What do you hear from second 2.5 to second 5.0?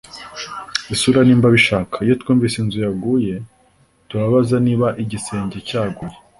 inzu yaguye turabaza niba